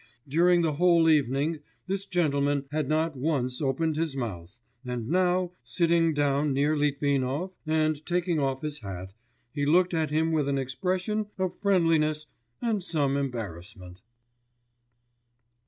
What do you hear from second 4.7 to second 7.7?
and now, sitting down near Litvinov,